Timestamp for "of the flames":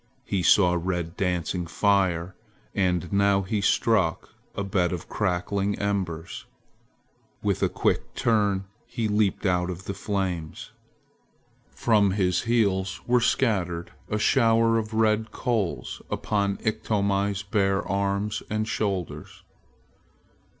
9.69-10.71